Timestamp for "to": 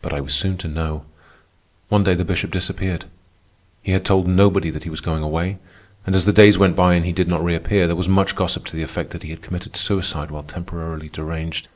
0.58-0.68, 8.66-8.76